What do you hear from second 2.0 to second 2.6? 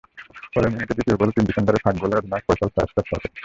গলে অধিনায়ক